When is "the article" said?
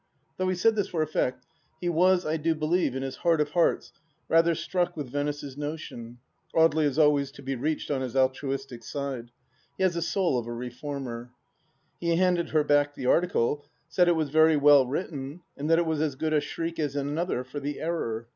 12.95-13.63